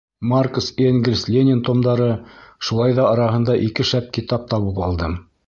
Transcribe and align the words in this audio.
Маркс, 0.29 0.69
Энгельс, 0.85 1.25
Ленин 1.35 1.61
томдары, 1.67 2.07
шулай 2.71 2.97
ҙа 3.01 3.07
араһында 3.11 3.59
ике 3.69 3.87
шәп 3.93 4.11
китап 4.19 4.51
табып 4.57 4.83
алдым. 4.89 5.17